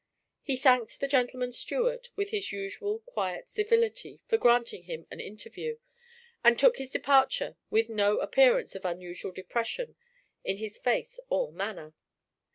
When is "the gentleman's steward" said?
0.99-2.09